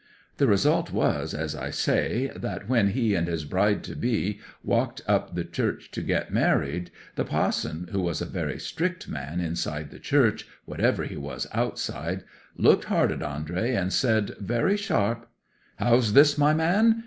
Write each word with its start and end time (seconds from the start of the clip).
The 0.37 0.47
result 0.47 0.91
was, 0.91 1.35
as 1.35 1.53
I 1.55 1.69
say, 1.69 2.31
that 2.35 2.67
when 2.67 2.87
he 2.87 3.13
and 3.13 3.27
his 3.27 3.45
bride 3.45 3.83
to 3.83 3.95
be 3.95 4.39
walked 4.63 5.03
up 5.07 5.35
the 5.35 5.43
church 5.43 5.91
to 5.91 6.01
get 6.01 6.33
married, 6.33 6.89
the 7.13 7.23
pa'son 7.23 7.87
(who 7.91 8.01
was 8.01 8.19
a 8.19 8.25
very 8.25 8.57
strict 8.57 9.07
man 9.07 9.39
inside 9.39 9.91
the 9.91 9.99
church, 9.99 10.47
whatever 10.65 11.03
he 11.03 11.17
was 11.17 11.45
outside) 11.53 12.23
looked 12.57 12.85
hard 12.85 13.11
at 13.11 13.21
Andrey, 13.21 13.75
and 13.75 13.93
said, 13.93 14.33
very 14.39 14.75
sharp: 14.75 15.29
'"How's 15.75 16.13
this, 16.13 16.35
my 16.35 16.55
man? 16.55 16.99